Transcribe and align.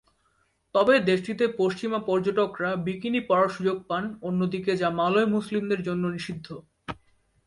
তবে 0.75 0.93
দেশটিতে 0.99 1.45
পশ্চিমা 1.57 1.99
পর্যটকরা 1.99 2.69
বিকিনি 2.85 3.19
পরার 3.19 3.49
সুযোগ 3.49 3.77
পান, 3.87 4.03
অন্যদিকে 4.21 4.71
যা 4.77 4.89
মালয় 4.91 5.27
মুসলিমদের 5.27 5.81
জন্য 5.83 6.03
নিষিদ্ধ। 6.07 6.47